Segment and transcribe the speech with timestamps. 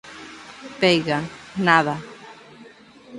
[0.81, 1.19] _Veiga,
[1.67, 1.95] ¡nada!